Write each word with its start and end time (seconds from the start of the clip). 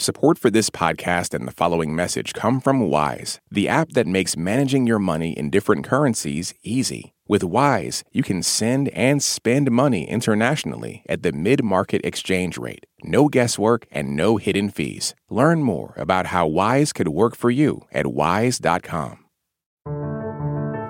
Support 0.00 0.38
for 0.38 0.48
this 0.48 0.70
podcast 0.70 1.34
and 1.34 1.44
the 1.44 1.52
following 1.52 1.92
message 1.92 2.32
come 2.32 2.60
from 2.60 2.88
Wise, 2.88 3.40
the 3.50 3.68
app 3.68 3.90
that 3.94 4.06
makes 4.06 4.36
managing 4.36 4.86
your 4.86 5.00
money 5.00 5.32
in 5.32 5.50
different 5.50 5.84
currencies 5.84 6.54
easy. 6.62 7.14
With 7.26 7.42
Wise, 7.42 8.04
you 8.12 8.22
can 8.22 8.44
send 8.44 8.90
and 8.90 9.20
spend 9.20 9.72
money 9.72 10.08
internationally 10.08 11.02
at 11.08 11.24
the 11.24 11.32
mid 11.32 11.64
market 11.64 12.00
exchange 12.04 12.56
rate. 12.56 12.86
No 13.02 13.26
guesswork 13.26 13.88
and 13.90 14.14
no 14.14 14.36
hidden 14.36 14.70
fees. 14.70 15.16
Learn 15.30 15.64
more 15.64 15.94
about 15.96 16.26
how 16.26 16.46
Wise 16.46 16.92
could 16.92 17.08
work 17.08 17.34
for 17.34 17.50
you 17.50 17.80
at 17.90 18.06
wise.com. 18.06 19.24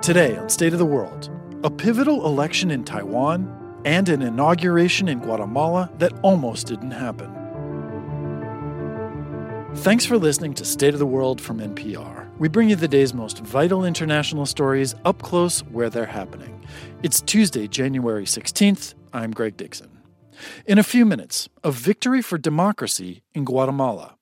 Today 0.03 0.37
on 0.37 0.49
State 0.49 0.73
of 0.73 0.79
the 0.79 0.85
World, 0.85 1.31
a 1.63 1.71
pivotal 1.71 2.27
election 2.27 2.69
in 2.69 2.83
Taiwan 2.83 3.81
and 3.85 4.07
an 4.07 4.21
inauguration 4.21 5.07
in 5.07 5.17
Guatemala 5.17 5.89
that 5.97 6.13
almost 6.21 6.67
didn't 6.67 6.91
happen. 6.91 7.38
Thanks 9.75 10.03
for 10.05 10.17
listening 10.17 10.53
to 10.55 10.65
State 10.65 10.93
of 10.93 10.99
the 10.99 11.05
World 11.05 11.39
from 11.39 11.59
NPR. 11.59 12.29
We 12.37 12.49
bring 12.49 12.69
you 12.69 12.75
the 12.75 12.87
day's 12.87 13.13
most 13.13 13.39
vital 13.39 13.85
international 13.85 14.45
stories 14.45 14.95
up 15.05 15.21
close 15.21 15.61
where 15.65 15.89
they're 15.89 16.05
happening. 16.05 16.65
It's 17.01 17.21
Tuesday, 17.21 17.67
January 17.67 18.25
16th. 18.25 18.95
I'm 19.13 19.31
Greg 19.31 19.57
Dixon. 19.57 19.99
In 20.65 20.79
a 20.79 20.83
few 20.83 21.05
minutes, 21.05 21.47
a 21.63 21.71
victory 21.71 22.21
for 22.21 22.37
democracy 22.37 23.23
in 23.33 23.45
Guatemala. 23.45 24.15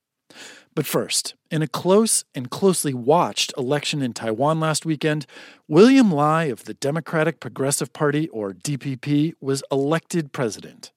But 0.75 0.85
first, 0.85 1.33
in 1.49 1.61
a 1.61 1.67
close 1.67 2.23
and 2.35 2.51
closely 2.51 2.93
watched 2.93 3.53
election 3.57 4.01
in 4.03 4.13
Taiwan 4.13 4.59
last 4.59 4.85
weekend, 4.85 5.25
William 5.67 6.11
Lai 6.11 6.43
of 6.45 6.65
the 6.65 6.75
Democratic 6.75 7.39
Progressive 7.39 7.93
Party, 7.93 8.27
or 8.29 8.53
DPP, 8.53 9.33
was 9.41 9.63
elected 9.71 10.33
president. 10.33 10.91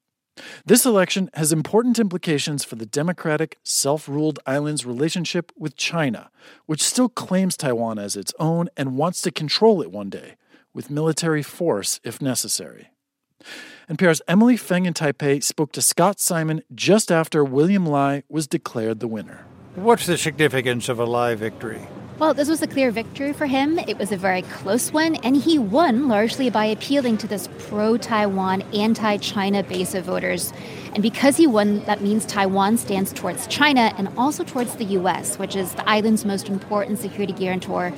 This 0.64 0.86
election 0.86 1.30
has 1.34 1.52
important 1.52 1.98
implications 1.98 2.64
for 2.64 2.76
the 2.76 2.86
democratic, 2.86 3.58
self 3.62 4.08
ruled 4.08 4.38
island's 4.46 4.86
relationship 4.86 5.52
with 5.56 5.76
China, 5.76 6.30
which 6.66 6.82
still 6.82 7.08
claims 7.08 7.56
Taiwan 7.56 7.98
as 7.98 8.16
its 8.16 8.32
own 8.38 8.68
and 8.76 8.96
wants 8.96 9.22
to 9.22 9.30
control 9.30 9.82
it 9.82 9.90
one 9.90 10.10
day, 10.10 10.36
with 10.72 10.90
military 10.90 11.42
force 11.42 12.00
if 12.04 12.22
necessary. 12.22 12.90
NPR's 13.90 14.22
Emily 14.28 14.56
Feng 14.56 14.86
in 14.86 14.94
Taipei 14.94 15.42
spoke 15.42 15.72
to 15.72 15.82
Scott 15.82 16.20
Simon 16.20 16.62
just 16.74 17.10
after 17.10 17.44
William 17.44 17.86
Lai 17.86 18.22
was 18.28 18.46
declared 18.46 19.00
the 19.00 19.08
winner. 19.08 19.46
What's 19.74 20.06
the 20.06 20.18
significance 20.18 20.88
of 20.88 20.98
a 20.98 21.04
Lai 21.04 21.34
victory? 21.34 21.88
Well, 22.20 22.34
this 22.34 22.50
was 22.50 22.60
a 22.60 22.66
clear 22.66 22.90
victory 22.90 23.32
for 23.32 23.46
him. 23.46 23.78
It 23.78 23.96
was 23.96 24.12
a 24.12 24.16
very 24.18 24.42
close 24.42 24.92
one, 24.92 25.14
and 25.24 25.34
he 25.34 25.58
won 25.58 26.06
largely 26.06 26.50
by 26.50 26.66
appealing 26.66 27.16
to 27.16 27.26
this 27.26 27.48
pro 27.60 27.96
Taiwan, 27.96 28.60
anti 28.74 29.16
China 29.16 29.62
base 29.62 29.94
of 29.94 30.04
voters. 30.04 30.52
And 30.92 31.02
because 31.02 31.38
he 31.38 31.46
won, 31.46 31.82
that 31.86 32.02
means 32.02 32.26
Taiwan 32.26 32.76
stands 32.76 33.14
towards 33.14 33.46
China 33.46 33.94
and 33.96 34.10
also 34.18 34.44
towards 34.44 34.74
the 34.74 34.84
U.S., 34.84 35.38
which 35.38 35.56
is 35.56 35.72
the 35.72 35.88
island's 35.88 36.26
most 36.26 36.50
important 36.50 36.98
security 36.98 37.32
guarantor 37.32 37.90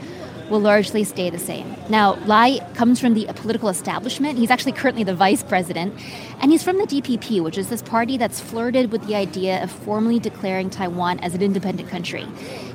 will 0.52 0.60
largely 0.60 1.02
stay 1.02 1.30
the 1.30 1.38
same. 1.38 1.74
Now, 1.88 2.14
Lai 2.26 2.60
comes 2.74 3.00
from 3.00 3.14
the 3.14 3.26
political 3.34 3.70
establishment. 3.70 4.38
He's 4.38 4.50
actually 4.50 4.72
currently 4.72 5.02
the 5.02 5.14
vice 5.14 5.42
president, 5.42 5.94
and 6.40 6.52
he's 6.52 6.62
from 6.62 6.76
the 6.76 6.84
DPP, 6.84 7.42
which 7.42 7.56
is 7.56 7.70
this 7.70 7.80
party 7.80 8.18
that's 8.18 8.38
flirted 8.38 8.92
with 8.92 9.04
the 9.06 9.16
idea 9.16 9.62
of 9.64 9.70
formally 9.70 10.20
declaring 10.20 10.68
Taiwan 10.68 11.18
as 11.20 11.34
an 11.34 11.42
independent 11.42 11.88
country. 11.88 12.26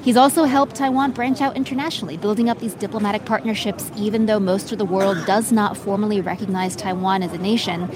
He's 0.02 0.18
also 0.18 0.46
helped 0.46 0.76
Taiwan 0.76 1.12
branch 1.12 1.40
out 1.40 1.56
internationally, 1.56 2.18
building 2.18 2.50
up 2.50 2.60
these 2.60 2.74
diplomatic 2.74 3.26
partnerships, 3.26 3.92
even 3.96 4.26
though 4.26 4.40
most 4.40 4.72
of 4.72 4.80
the 4.80 4.86
world 4.86 5.24
does 5.28 5.52
not 5.52 5.78
formally 5.78 6.20
recognize 6.20 6.76
Taiwan 6.76 7.22
as 7.22 7.32
a 7.32 7.38
nation. 7.38 7.90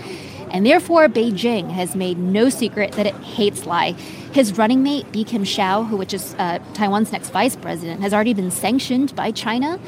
And 0.52 0.66
therefore, 0.66 1.08
Beijing 1.08 1.72
has 1.72 1.96
made 1.96 2.18
no 2.18 2.50
secret 2.50 2.92
that 2.94 3.06
it 3.06 3.16
hates 3.16 3.66
Lai. 3.66 3.94
His 4.34 4.58
running 4.58 4.84
mate, 4.84 5.06
Bi 5.12 5.24
Khim 5.24 5.44
Hsiao, 5.44 5.88
who 5.88 5.98
which 5.98 6.14
is 6.14 6.36
uh, 6.38 6.60
Taiwan's 6.74 7.12
next 7.12 7.30
vice 7.30 7.56
president, 7.56 8.02
has 8.02 8.14
already 8.14 8.34
been 8.34 8.52
sanctioned 8.52 9.16
by 9.16 9.32
China. 9.32 9.80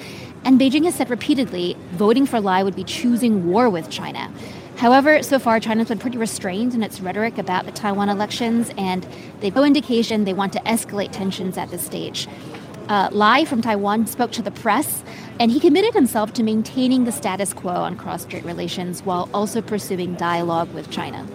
And 0.45 0.59
Beijing 0.59 0.85
has 0.85 0.95
said 0.95 1.09
repeatedly 1.09 1.77
voting 1.91 2.25
for 2.25 2.39
Lai 2.39 2.63
would 2.63 2.75
be 2.75 2.83
choosing 2.83 3.47
war 3.47 3.69
with 3.69 3.89
China. 3.89 4.31
However, 4.77 5.21
so 5.21 5.37
far, 5.37 5.59
China's 5.59 5.89
been 5.89 5.99
pretty 5.99 6.17
restrained 6.17 6.73
in 6.73 6.81
its 6.81 6.99
rhetoric 6.99 7.37
about 7.37 7.65
the 7.65 7.71
Taiwan 7.71 8.09
elections, 8.09 8.71
and 8.77 9.07
they've 9.39 9.55
no 9.55 9.63
indication 9.63 10.25
they 10.25 10.33
want 10.33 10.51
to 10.53 10.59
escalate 10.61 11.11
tensions 11.11 11.57
at 11.57 11.69
this 11.69 11.85
stage. 11.85 12.27
Uh, 12.89 13.09
Lai 13.11 13.45
from 13.45 13.61
Taiwan 13.61 14.05
spoke 14.07 14.31
to 14.33 14.41
the 14.41 14.51
press 14.51 15.03
and 15.39 15.51
he 15.51 15.59
committed 15.59 15.93
himself 15.93 16.33
to 16.33 16.43
maintaining 16.43 17.05
the 17.05 17.11
status 17.11 17.53
quo 17.53 17.71
on 17.71 17.95
cross-strait 17.95 18.43
relations 18.43 19.01
while 19.03 19.29
also 19.33 19.61
pursuing 19.61 20.15
dialogue 20.15 20.71
with 20.73 20.89
China. 20.91 21.25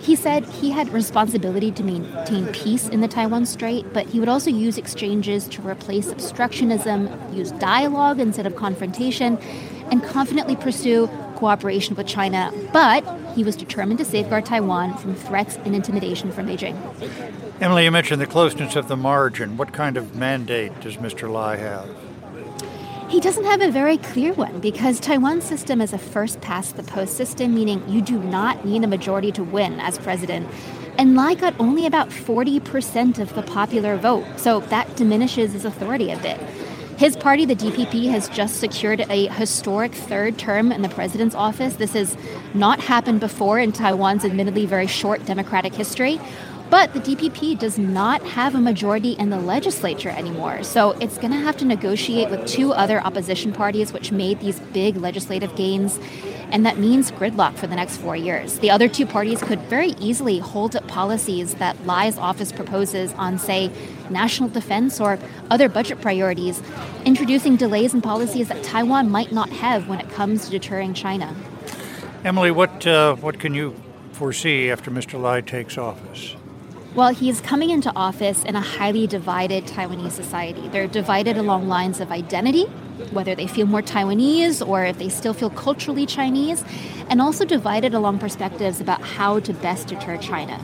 He 0.00 0.14
said 0.14 0.44
he 0.46 0.70
had 0.70 0.88
responsibility 0.90 1.72
to 1.72 1.82
maintain 1.82 2.46
peace 2.48 2.88
in 2.88 3.00
the 3.00 3.08
Taiwan 3.08 3.44
Strait, 3.46 3.92
but 3.92 4.06
he 4.06 4.20
would 4.20 4.28
also 4.28 4.48
use 4.48 4.78
exchanges 4.78 5.48
to 5.48 5.62
replace 5.62 6.06
obstructionism, 6.06 7.34
use 7.34 7.50
dialogue 7.52 8.20
instead 8.20 8.46
of 8.46 8.54
confrontation, 8.54 9.38
and 9.90 10.02
confidently 10.02 10.54
pursue 10.54 11.10
cooperation 11.38 11.94
with 11.94 12.06
China, 12.06 12.52
but 12.72 13.04
he 13.36 13.44
was 13.44 13.54
determined 13.54 13.98
to 13.98 14.04
safeguard 14.04 14.44
Taiwan 14.44 14.96
from 14.98 15.14
threats 15.14 15.56
and 15.64 15.74
intimidation 15.74 16.32
from 16.32 16.48
Beijing. 16.48 16.76
Emily, 17.60 17.84
you 17.84 17.92
mentioned 17.92 18.20
the 18.20 18.26
closeness 18.26 18.74
of 18.74 18.88
the 18.88 18.96
margin. 18.96 19.56
What 19.56 19.72
kind 19.72 19.96
of 19.96 20.16
mandate 20.16 20.80
does 20.80 20.96
Mr. 20.96 21.30
Lai 21.30 21.56
have? 21.56 21.88
He 23.08 23.20
doesn't 23.20 23.44
have 23.44 23.62
a 23.62 23.70
very 23.70 23.98
clear 23.98 24.34
one 24.34 24.58
because 24.58 25.00
Taiwan's 25.00 25.44
system 25.44 25.80
is 25.80 25.92
a 25.92 25.98
first 25.98 26.40
past 26.40 26.76
the 26.76 26.82
post 26.82 27.16
system, 27.16 27.54
meaning 27.54 27.82
you 27.88 28.02
do 28.02 28.18
not 28.18 28.66
need 28.66 28.82
a 28.82 28.88
majority 28.88 29.32
to 29.32 29.44
win 29.44 29.80
as 29.80 29.96
president. 29.96 30.46
And 30.98 31.14
Lai 31.14 31.34
got 31.34 31.54
only 31.60 31.86
about 31.86 32.10
40% 32.10 33.18
of 33.20 33.32
the 33.34 33.42
popular 33.42 33.96
vote, 33.96 34.26
so 34.36 34.60
that 34.60 34.96
diminishes 34.96 35.52
his 35.52 35.64
authority 35.64 36.10
a 36.10 36.18
bit. 36.18 36.40
His 36.98 37.16
party, 37.16 37.44
the 37.44 37.54
DPP, 37.54 38.10
has 38.10 38.28
just 38.28 38.58
secured 38.58 39.06
a 39.08 39.28
historic 39.28 39.94
third 39.94 40.36
term 40.36 40.72
in 40.72 40.82
the 40.82 40.88
president's 40.88 41.36
office. 41.36 41.76
This 41.76 41.92
has 41.92 42.16
not 42.54 42.80
happened 42.80 43.20
before 43.20 43.60
in 43.60 43.70
Taiwan's 43.70 44.24
admittedly 44.24 44.66
very 44.66 44.88
short 44.88 45.24
democratic 45.24 45.72
history. 45.72 46.20
But 46.70 46.94
the 46.94 46.98
DPP 46.98 47.56
does 47.56 47.78
not 47.78 48.20
have 48.24 48.56
a 48.56 48.58
majority 48.58 49.12
in 49.12 49.30
the 49.30 49.38
legislature 49.38 50.08
anymore. 50.08 50.64
So 50.64 50.90
it's 50.98 51.18
going 51.18 51.30
to 51.30 51.38
have 51.38 51.56
to 51.58 51.64
negotiate 51.64 52.30
with 52.30 52.48
two 52.48 52.72
other 52.72 53.00
opposition 53.00 53.52
parties, 53.52 53.92
which 53.92 54.10
made 54.10 54.40
these 54.40 54.58
big 54.58 54.96
legislative 54.96 55.54
gains 55.54 56.00
and 56.50 56.64
that 56.64 56.78
means 56.78 57.10
gridlock 57.10 57.56
for 57.56 57.66
the 57.66 57.76
next 57.76 57.98
four 57.98 58.16
years. 58.16 58.58
The 58.58 58.70
other 58.70 58.88
two 58.88 59.06
parties 59.06 59.42
could 59.42 59.60
very 59.62 59.90
easily 60.00 60.38
hold 60.38 60.74
up 60.76 60.86
policies 60.88 61.54
that 61.56 61.86
Lai's 61.86 62.18
office 62.18 62.52
proposes 62.52 63.12
on, 63.14 63.38
say, 63.38 63.70
national 64.10 64.48
defense 64.48 65.00
or 65.00 65.18
other 65.50 65.68
budget 65.68 66.00
priorities, 66.00 66.62
introducing 67.04 67.56
delays 67.56 67.94
in 67.94 68.00
policies 68.00 68.48
that 68.48 68.62
Taiwan 68.62 69.10
might 69.10 69.32
not 69.32 69.50
have 69.50 69.88
when 69.88 70.00
it 70.00 70.08
comes 70.10 70.46
to 70.46 70.50
deterring 70.50 70.94
China. 70.94 71.34
Emily, 72.24 72.50
what, 72.50 72.86
uh, 72.86 73.14
what 73.16 73.38
can 73.38 73.54
you 73.54 73.74
foresee 74.12 74.70
after 74.70 74.90
Mr. 74.90 75.20
Lai 75.20 75.40
takes 75.40 75.78
office? 75.78 76.34
Well, 76.94 77.14
he's 77.14 77.40
coming 77.40 77.70
into 77.70 77.94
office 77.94 78.42
in 78.44 78.56
a 78.56 78.60
highly 78.60 79.06
divided 79.06 79.66
Taiwanese 79.66 80.12
society. 80.12 80.66
They're 80.68 80.88
divided 80.88 81.36
along 81.36 81.68
lines 81.68 82.00
of 82.00 82.10
identity, 82.10 82.66
whether 83.12 83.34
they 83.34 83.46
feel 83.46 83.66
more 83.66 83.82
Taiwanese 83.82 84.66
or 84.66 84.84
if 84.84 84.98
they 84.98 85.08
still 85.08 85.34
feel 85.34 85.50
culturally 85.50 86.06
Chinese, 86.06 86.64
and 87.08 87.20
also 87.20 87.44
divided 87.44 87.94
along 87.94 88.18
perspectives 88.18 88.80
about 88.80 89.02
how 89.02 89.40
to 89.40 89.52
best 89.52 89.88
deter 89.88 90.16
China. 90.18 90.60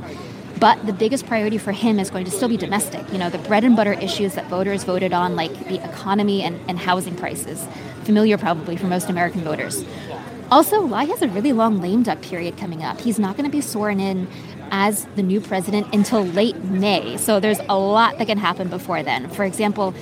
But 0.60 0.86
the 0.86 0.92
biggest 0.92 1.26
priority 1.26 1.58
for 1.58 1.72
him 1.72 1.98
is 1.98 2.10
going 2.10 2.24
to 2.24 2.30
still 2.30 2.48
be 2.48 2.56
domestic. 2.56 3.10
You 3.12 3.18
know, 3.18 3.28
the 3.28 3.38
bread 3.38 3.64
and 3.64 3.76
butter 3.76 3.92
issues 3.94 4.34
that 4.34 4.46
voters 4.46 4.84
voted 4.84 5.12
on, 5.12 5.36
like 5.36 5.52
the 5.68 5.82
economy 5.84 6.42
and, 6.42 6.60
and 6.68 6.78
housing 6.78 7.16
prices, 7.16 7.66
familiar 8.04 8.38
probably 8.38 8.76
for 8.76 8.86
most 8.86 9.10
American 9.10 9.42
voters. 9.42 9.84
Also, 10.50 10.80
Lai 10.80 11.04
has 11.04 11.22
a 11.22 11.28
really 11.28 11.52
long 11.52 11.80
lame 11.80 12.02
duck 12.02 12.20
period 12.22 12.56
coming 12.56 12.82
up. 12.84 13.00
He's 13.00 13.18
not 13.18 13.36
going 13.36 13.50
to 13.50 13.50
be 13.50 13.60
sworn 13.60 13.98
in 13.98 14.28
as 14.70 15.04
the 15.16 15.22
new 15.22 15.40
president 15.40 15.92
until 15.92 16.24
late 16.24 16.56
May. 16.64 17.16
So 17.16 17.40
there's 17.40 17.60
a 17.68 17.78
lot 17.78 18.18
that 18.18 18.26
can 18.26 18.38
happen 18.38 18.68
before 18.68 19.02
then. 19.02 19.28
For 19.30 19.44
example, 19.44 19.94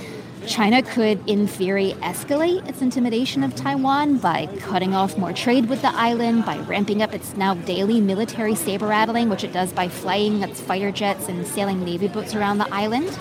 China 0.46 0.82
could, 0.82 1.26
in 1.28 1.46
theory, 1.46 1.94
escalate 2.00 2.68
its 2.68 2.82
intimidation 2.82 3.44
of 3.44 3.54
Taiwan 3.54 4.18
by 4.18 4.46
cutting 4.58 4.94
off 4.94 5.16
more 5.16 5.32
trade 5.32 5.68
with 5.68 5.82
the 5.82 5.94
island, 5.94 6.44
by 6.44 6.58
ramping 6.58 7.00
up 7.00 7.14
its 7.14 7.36
now 7.36 7.54
daily 7.54 8.00
military 8.00 8.54
saber 8.54 8.86
rattling, 8.86 9.28
which 9.28 9.44
it 9.44 9.52
does 9.52 9.72
by 9.72 9.88
flying 9.88 10.42
its 10.42 10.60
fighter 10.60 10.90
jets 10.90 11.28
and 11.28 11.46
sailing 11.46 11.84
navy 11.84 12.08
boats 12.08 12.34
around 12.34 12.58
the 12.58 12.72
island. 12.74 13.16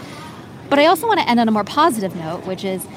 But 0.70 0.80
I 0.80 0.88
also 0.88 1.08
want 1.08 1.20
to 1.20 1.30
end 1.30 1.40
on 1.40 1.48
a 1.48 1.52
more 1.52 1.64
positive 1.64 2.16
note, 2.16 2.46
which 2.46 2.64
is 2.64 2.88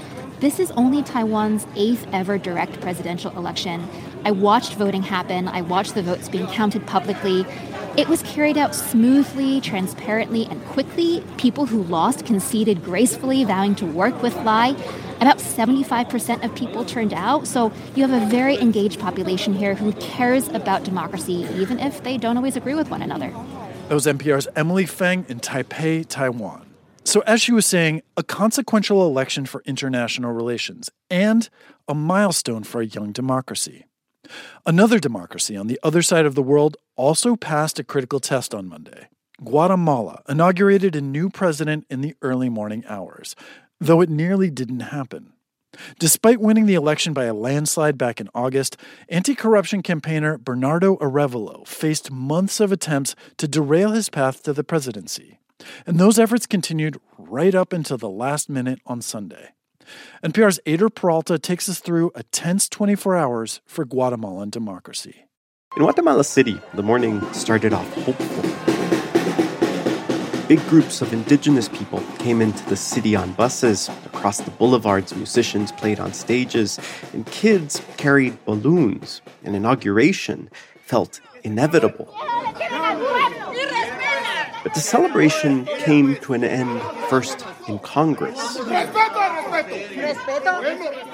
this 0.40 0.58
is 0.58 0.70
only 0.72 1.02
Taiwan's 1.02 1.66
eighth 1.76 2.06
ever 2.12 2.38
direct 2.38 2.80
presidential 2.80 3.30
election. 3.36 3.88
I 4.24 4.30
watched 4.30 4.74
voting 4.74 5.02
happen, 5.02 5.48
I 5.48 5.60
watched 5.60 5.94
the 5.94 6.02
votes 6.02 6.28
being 6.28 6.46
counted 6.46 6.86
publicly. 6.86 7.44
It 7.96 8.08
was 8.08 8.24
carried 8.24 8.58
out 8.58 8.74
smoothly, 8.74 9.60
transparently, 9.60 10.46
and 10.46 10.64
quickly. 10.64 11.22
People 11.38 11.66
who 11.66 11.84
lost 11.84 12.26
conceded 12.26 12.82
gracefully, 12.82 13.44
vowing 13.44 13.76
to 13.76 13.86
work 13.86 14.20
with 14.20 14.34
Lai. 14.38 14.70
About 15.20 15.38
75% 15.38 16.44
of 16.44 16.52
people 16.56 16.84
turned 16.84 17.14
out, 17.14 17.46
so 17.46 17.70
you 17.94 18.04
have 18.04 18.22
a 18.22 18.26
very 18.26 18.58
engaged 18.58 18.98
population 18.98 19.54
here 19.54 19.76
who 19.76 19.92
cares 19.92 20.48
about 20.48 20.82
democracy, 20.82 21.46
even 21.54 21.78
if 21.78 22.02
they 22.02 22.18
don't 22.18 22.36
always 22.36 22.56
agree 22.56 22.74
with 22.74 22.90
one 22.90 23.00
another. 23.00 23.30
That 23.88 23.94
was 23.94 24.06
NPR's 24.06 24.48
Emily 24.56 24.86
Feng 24.86 25.24
in 25.28 25.38
Taipei, 25.38 26.04
Taiwan. 26.08 26.66
So, 27.04 27.20
as 27.28 27.40
she 27.40 27.52
was 27.52 27.64
saying, 27.64 28.02
a 28.16 28.24
consequential 28.24 29.06
election 29.06 29.46
for 29.46 29.62
international 29.66 30.32
relations 30.32 30.90
and 31.10 31.48
a 31.86 31.94
milestone 31.94 32.64
for 32.64 32.80
a 32.80 32.86
young 32.86 33.12
democracy. 33.12 33.84
Another 34.66 34.98
democracy 34.98 35.56
on 35.56 35.66
the 35.66 35.78
other 35.82 36.02
side 36.02 36.26
of 36.26 36.34
the 36.34 36.42
world 36.42 36.76
also 36.96 37.36
passed 37.36 37.78
a 37.78 37.84
critical 37.84 38.20
test 38.20 38.54
on 38.54 38.68
Monday. 38.68 39.08
Guatemala 39.42 40.22
inaugurated 40.28 40.94
a 40.94 41.00
new 41.00 41.28
president 41.28 41.86
in 41.90 42.00
the 42.00 42.14
early 42.22 42.48
morning 42.48 42.84
hours, 42.88 43.34
though 43.80 44.00
it 44.00 44.08
nearly 44.08 44.50
didn't 44.50 44.80
happen. 44.80 45.32
Despite 45.98 46.40
winning 46.40 46.66
the 46.66 46.74
election 46.74 47.12
by 47.12 47.24
a 47.24 47.34
landslide 47.34 47.98
back 47.98 48.20
in 48.20 48.28
August, 48.34 48.76
anti 49.08 49.34
corruption 49.34 49.82
campaigner 49.82 50.38
Bernardo 50.38 50.96
Arevalo 50.96 51.66
faced 51.66 52.10
months 52.12 52.60
of 52.60 52.70
attempts 52.70 53.16
to 53.38 53.48
derail 53.48 53.90
his 53.90 54.08
path 54.08 54.42
to 54.44 54.52
the 54.52 54.64
presidency. 54.64 55.40
And 55.86 55.98
those 55.98 56.18
efforts 56.18 56.46
continued 56.46 57.00
right 57.18 57.54
up 57.54 57.72
until 57.72 57.96
the 57.96 58.08
last 58.08 58.48
minute 58.48 58.80
on 58.86 59.02
Sunday. 59.02 59.50
NPR's 60.22 60.60
Eyder 60.66 60.94
Peralta 60.94 61.38
takes 61.38 61.68
us 61.68 61.80
through 61.80 62.10
a 62.14 62.22
tense 62.24 62.68
24 62.68 63.16
hours 63.16 63.60
for 63.66 63.84
Guatemalan 63.84 64.50
democracy. 64.50 65.26
In 65.76 65.82
Guatemala 65.82 66.24
City, 66.24 66.60
the 66.74 66.82
morning 66.82 67.20
started 67.32 67.72
off 67.72 67.92
hopeful. 68.04 68.74
Big 70.46 70.60
groups 70.68 71.00
of 71.00 71.12
indigenous 71.12 71.68
people 71.70 72.02
came 72.18 72.42
into 72.42 72.62
the 72.68 72.76
city 72.76 73.16
on 73.16 73.32
buses. 73.32 73.88
Across 74.04 74.42
the 74.42 74.50
boulevards, 74.50 75.16
musicians 75.16 75.72
played 75.72 75.98
on 75.98 76.12
stages, 76.12 76.78
and 77.14 77.24
kids 77.26 77.80
carried 77.96 78.44
balloons. 78.44 79.22
An 79.42 79.54
inauguration 79.54 80.50
felt 80.82 81.20
inevitable. 81.44 82.14
But 84.64 84.72
the 84.72 84.80
celebration 84.80 85.66
came 85.66 86.16
to 86.22 86.32
an 86.32 86.42
end 86.42 86.80
first 87.10 87.46
in 87.68 87.78
Congress. 87.80 88.56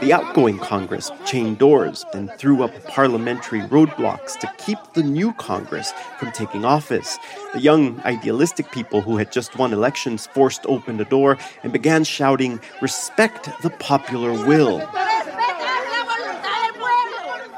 The 0.00 0.12
outgoing 0.12 0.58
Congress 0.58 1.10
chained 1.26 1.58
doors 1.58 2.06
and 2.14 2.30
threw 2.38 2.62
up 2.62 2.72
parliamentary 2.84 3.62
roadblocks 3.62 4.38
to 4.38 4.50
keep 4.56 4.78
the 4.94 5.02
new 5.02 5.32
Congress 5.32 5.92
from 6.18 6.30
taking 6.30 6.64
office. 6.64 7.18
The 7.52 7.60
young, 7.60 8.00
idealistic 8.02 8.70
people 8.70 9.00
who 9.00 9.16
had 9.16 9.32
just 9.32 9.58
won 9.58 9.72
elections 9.72 10.28
forced 10.28 10.64
open 10.66 10.96
the 10.96 11.04
door 11.04 11.36
and 11.64 11.72
began 11.72 12.04
shouting, 12.04 12.60
Respect 12.80 13.50
the 13.62 13.70
popular 13.70 14.32
will. 14.46 14.78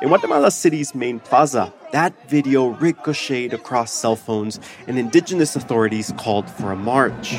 In 0.03 0.09
Guatemala 0.09 0.51
City's 0.51 0.97
main 0.97 1.21
plaza, 1.21 1.73
that 1.93 2.13
video 2.29 2.71
ricocheted 2.71 3.55
across 3.55 3.93
cell 3.93 4.17
phones, 4.17 4.59
and 4.89 4.99
indigenous 4.99 5.55
authorities 5.55 6.13
called 6.19 6.51
for 6.51 6.73
a 6.73 6.77
march. 6.77 7.35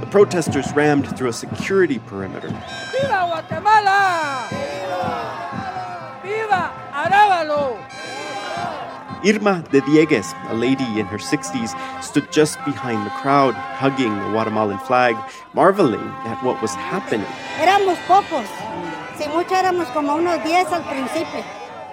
The 0.00 0.06
protesters 0.10 0.72
rammed 0.72 1.14
through 1.18 1.28
a 1.28 1.34
security 1.34 1.98
perimeter. 1.98 2.48
Irma 9.24 9.64
de 9.70 9.80
Diegues, 9.80 10.34
a 10.50 10.54
lady 10.54 11.00
in 11.00 11.06
her 11.06 11.18
60s, 11.18 11.74
stood 12.02 12.30
just 12.30 12.58
behind 12.64 13.04
the 13.04 13.10
crowd, 13.10 13.54
hugging 13.54 14.14
the 14.14 14.30
Guatemalan 14.30 14.78
flag, 14.80 15.16
marveling 15.54 16.08
at 16.24 16.42
what 16.44 16.60
was 16.62 16.74
happening. 16.74 17.26
Éramos 17.58 17.98
pocos. 18.06 18.46
Si 19.16 19.28
mucho 19.28 19.54
éramos 19.54 19.88
como 19.92 20.14
unos 20.14 20.42
10 20.44 20.72
al 20.72 20.82
principio. 20.84 21.44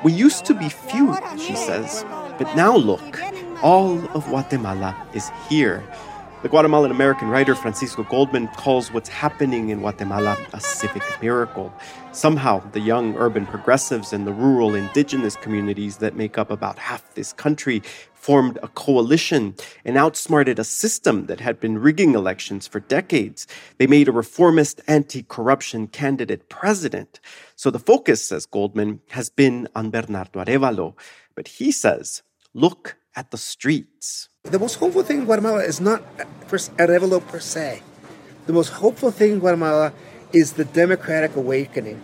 We 0.04 0.12
used 0.12 0.46
to 0.46 0.54
be 0.54 0.70
few, 0.70 1.16
she 1.38 1.56
says, 1.56 2.06
but 2.38 2.54
now 2.56 2.76
look, 2.76 3.20
all 3.64 3.98
of 4.14 4.28
Guatemala 4.28 4.96
is 5.14 5.32
here. 5.50 5.84
The 6.42 6.50
Guatemalan 6.50 6.92
American 6.92 7.30
writer 7.30 7.56
Francisco 7.56 8.04
Goldman 8.04 8.50
calls 8.50 8.92
what's 8.92 9.10
happening 9.10 9.70
in 9.70 9.80
Guatemala 9.80 10.38
a 10.54 10.60
civic 10.60 11.02
miracle. 11.20 11.74
Somehow, 12.12 12.60
the 12.72 12.80
young 12.80 13.16
urban 13.16 13.48
progressives 13.48 14.14
and 14.14 14.28
the 14.28 14.34
rural 14.34 14.76
indigenous 14.76 15.36
communities 15.36 15.98
that 15.98 16.16
make 16.16 16.38
up 16.38 16.52
about 16.52 16.78
half 16.78 17.16
this 17.16 17.34
country 17.34 17.82
formed 18.14 18.60
a 18.62 18.68
coalition 18.68 19.56
and 19.86 19.98
outsmarted 19.98 20.60
a 20.60 20.64
system 20.64 21.26
that 21.26 21.40
had 21.40 21.60
been 21.60 21.80
rigging 21.80 22.14
elections 22.14 22.68
for 22.68 22.80
decades. 22.80 23.48
They 23.80 23.88
made 23.88 24.08
a 24.08 24.12
reformist 24.12 24.82
anti 24.88 25.24
corruption 25.24 25.88
candidate 25.88 26.50
president. 26.50 27.20
So 27.56 27.72
the 27.72 27.80
focus, 27.80 28.24
says 28.24 28.46
Goldman, 28.46 29.02
has 29.10 29.30
been 29.30 29.68
on 29.74 29.90
Bernardo 29.90 30.44
Arevalo. 30.44 30.96
But 31.34 31.48
he 31.48 31.72
says, 31.72 32.22
look 32.54 32.98
at 33.16 33.32
the 33.32 33.38
streets. 33.38 34.30
The 34.44 34.60
most 34.60 34.76
hopeful 34.76 35.04
thing 35.04 35.20
in 35.20 35.26
Guatemala 35.26 35.64
is 35.64 35.82
not 35.82 36.04
per, 36.48 36.58
Arevalo 36.58 37.26
per 37.26 37.40
se. 37.40 37.82
The 38.46 38.54
most 38.54 38.70
hopeful 38.70 39.12
thing 39.12 39.32
in 39.34 39.40
Guatemala 39.40 39.94
is 40.32 40.54
the 40.54 40.66
democratic 40.66 41.36
awakening 41.36 42.04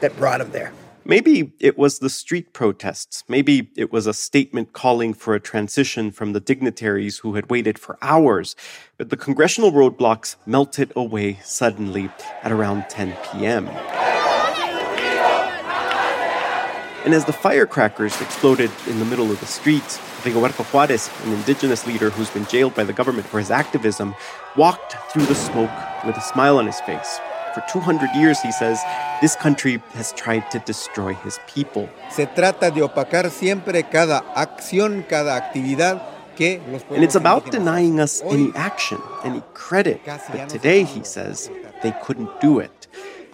that 0.00 0.16
brought 0.16 0.40
him 0.40 0.50
there. 0.50 0.72
Maybe 1.04 1.52
it 1.60 1.78
was 1.78 1.98
the 1.98 2.10
street 2.10 2.52
protests. 2.52 3.24
Maybe 3.26 3.70
it 3.76 3.92
was 3.92 4.06
a 4.06 4.14
statement 4.14 4.72
calling 4.72 5.14
for 5.14 5.34
a 5.34 5.40
transition 5.40 6.10
from 6.10 6.32
the 6.32 6.40
dignitaries 6.40 7.18
who 7.18 7.34
had 7.34 7.50
waited 7.50 7.78
for 7.78 7.98
hours. 8.02 8.54
But 8.98 9.10
the 9.10 9.16
congressional 9.16 9.72
roadblocks 9.72 10.36
melted 10.44 10.92
away 10.94 11.38
suddenly 11.42 12.10
at 12.42 12.52
around 12.52 12.84
10 12.90 13.16
p.m. 13.32 13.68
And 17.04 17.14
as 17.14 17.24
the 17.24 17.32
firecrackers 17.32 18.20
exploded 18.20 18.70
in 18.86 18.98
the 18.98 19.06
middle 19.06 19.30
of 19.30 19.40
the 19.40 19.46
streets, 19.46 19.98
Rigoberto 20.22 20.64
Juarez, 20.64 21.08
an 21.24 21.32
indigenous 21.32 21.86
leader 21.86 22.10
who's 22.10 22.28
been 22.28 22.44
jailed 22.44 22.74
by 22.74 22.84
the 22.84 22.92
government 22.92 23.26
for 23.26 23.38
his 23.38 23.50
activism, 23.50 24.14
walked 24.54 24.96
through 25.10 25.24
the 25.24 25.34
smoke 25.34 25.70
with 26.04 26.16
a 26.16 26.20
smile 26.20 26.58
on 26.58 26.66
his 26.66 26.78
face. 26.82 27.18
For 27.54 27.64
200 27.70 28.10
years, 28.14 28.40
he 28.40 28.52
says, 28.52 28.78
this 29.22 29.34
country 29.34 29.82
has 29.94 30.12
tried 30.12 30.50
to 30.50 30.58
destroy 30.60 31.14
his 31.14 31.40
people. 31.46 31.88
Se 32.10 32.26
trata 32.26 32.70
de 32.70 32.82
opacar 32.82 33.30
siempre 33.30 33.82
cada 33.82 34.22
acción, 34.36 35.02
cada 35.08 35.36
actividad 35.36 36.02
que 36.36 36.60
And 36.90 37.02
it's 37.02 37.16
about 37.16 37.50
denying 37.50 37.98
us 37.98 38.22
any 38.22 38.52
action, 38.54 38.98
any 39.24 39.42
credit. 39.54 40.00
But 40.04 40.48
today, 40.48 40.84
he 40.84 41.02
says, 41.02 41.50
they 41.82 41.92
couldn't 42.02 42.40
do 42.40 42.58
it. 42.58 42.86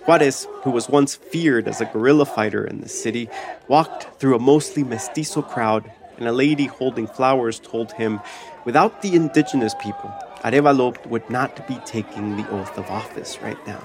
Juarez, 0.06 0.46
who 0.62 0.70
was 0.70 0.88
once 0.88 1.16
feared 1.16 1.66
as 1.66 1.80
a 1.80 1.84
guerrilla 1.84 2.24
fighter 2.24 2.64
in 2.64 2.80
the 2.80 2.88
city, 2.88 3.28
walked 3.66 4.06
through 4.20 4.36
a 4.36 4.38
mostly 4.38 4.84
mestizo 4.84 5.42
crowd, 5.42 5.90
and 6.16 6.28
a 6.28 6.32
lady 6.32 6.66
holding 6.66 7.08
flowers 7.08 7.58
told 7.58 7.90
him, 7.92 8.20
without 8.64 9.02
the 9.02 9.16
indigenous 9.16 9.74
people, 9.80 10.14
Arevalo 10.44 10.94
would 11.06 11.28
not 11.28 11.66
be 11.66 11.74
taking 11.84 12.36
the 12.36 12.48
oath 12.50 12.78
of 12.78 12.88
office 12.88 13.38
right 13.42 13.58
now. 13.66 13.82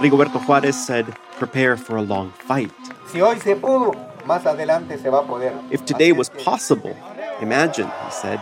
Rigoberto 0.00 0.40
Juarez 0.46 0.86
said, 0.86 1.06
prepare 1.32 1.76
for 1.76 1.96
a 1.96 2.02
long 2.02 2.30
fight. 2.30 2.72
Si 3.12 3.20
hoy 3.20 3.38
se 3.38 3.56
pudo, 3.56 3.92
más 4.24 4.46
adelante 4.46 4.96
se 4.96 5.10
va 5.10 5.18
a 5.18 5.26
poder. 5.26 5.52
If 5.70 5.84
today 5.84 6.12
was 6.12 6.30
possible, 6.30 6.96
imagine, 7.42 7.90
he 8.04 8.10
said, 8.10 8.38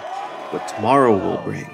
what 0.50 0.68
tomorrow 0.68 1.12
will 1.16 1.38
bring. 1.42 1.68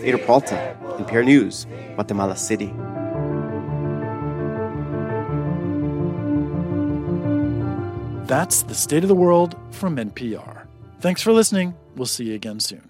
Eyder 0.00 0.24
Peralta, 0.24 0.76
NPR 0.98 1.24
News, 1.24 1.66
Guatemala 1.94 2.36
City. 2.36 2.72
That's 8.26 8.62
the 8.62 8.74
state 8.74 9.02
of 9.02 9.08
the 9.08 9.14
world 9.14 9.56
from 9.72 9.96
NPR. 9.96 10.66
Thanks 11.00 11.20
for 11.22 11.32
listening. 11.32 11.74
We'll 11.96 12.06
see 12.06 12.24
you 12.26 12.34
again 12.34 12.60
soon. 12.60 12.89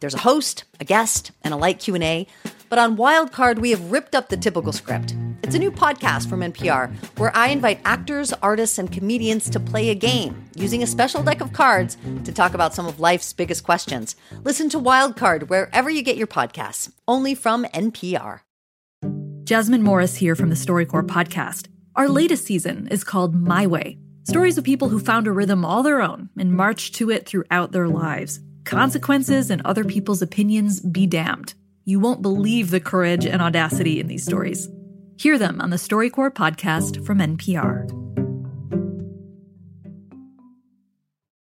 There's 0.00 0.14
a 0.14 0.18
host, 0.18 0.64
a 0.80 0.84
guest, 0.84 1.32
and 1.42 1.52
a 1.52 1.56
light 1.56 1.78
Q&A. 1.78 2.26
But 2.68 2.78
on 2.78 2.96
Wildcard, 2.96 3.58
we 3.58 3.70
have 3.70 3.90
ripped 3.90 4.14
up 4.14 4.28
the 4.28 4.36
typical 4.36 4.72
script. 4.72 5.16
It's 5.42 5.54
a 5.54 5.58
new 5.58 5.70
podcast 5.70 6.28
from 6.28 6.40
NPR 6.40 6.92
where 7.18 7.34
I 7.34 7.48
invite 7.48 7.80
actors, 7.84 8.32
artists, 8.34 8.78
and 8.78 8.92
comedians 8.92 9.48
to 9.50 9.60
play 9.60 9.88
a 9.88 9.94
game 9.94 10.44
using 10.54 10.82
a 10.82 10.86
special 10.86 11.22
deck 11.22 11.40
of 11.40 11.52
cards 11.52 11.96
to 12.24 12.32
talk 12.32 12.54
about 12.54 12.74
some 12.74 12.86
of 12.86 13.00
life's 13.00 13.32
biggest 13.32 13.64
questions. 13.64 14.14
Listen 14.44 14.68
to 14.70 14.78
Wildcard 14.78 15.48
wherever 15.48 15.88
you 15.88 16.02
get 16.02 16.16
your 16.16 16.26
podcasts, 16.26 16.92
only 17.06 17.34
from 17.34 17.64
NPR. 17.66 18.40
Jasmine 19.44 19.82
Morris 19.82 20.16
here 20.16 20.34
from 20.34 20.50
the 20.50 20.54
StoryCorps 20.54 21.08
podcast. 21.08 21.68
Our 21.96 22.08
latest 22.08 22.44
season 22.44 22.86
is 22.88 23.02
called 23.02 23.34
My 23.34 23.66
Way 23.66 23.98
stories 24.28 24.58
of 24.58 24.64
people 24.64 24.90
who 24.90 25.00
found 25.00 25.26
a 25.26 25.32
rhythm 25.32 25.64
all 25.64 25.82
their 25.82 26.02
own 26.02 26.28
and 26.36 26.52
marched 26.52 26.94
to 26.94 27.10
it 27.10 27.24
throughout 27.24 27.72
their 27.72 27.88
lives. 27.88 28.40
Consequences 28.68 29.50
and 29.50 29.62
other 29.64 29.82
people's 29.82 30.20
opinions 30.20 30.80
be 30.80 31.06
damned. 31.06 31.54
You 31.86 32.00
won't 32.00 32.20
believe 32.20 32.70
the 32.70 32.80
courage 32.80 33.24
and 33.24 33.40
audacity 33.40 33.98
in 33.98 34.08
these 34.08 34.24
stories. 34.24 34.68
Hear 35.16 35.38
them 35.38 35.60
on 35.62 35.70
the 35.70 35.76
StoryCorps 35.76 36.34
podcast 36.34 37.06
from 37.06 37.18
NPR. 37.18 38.07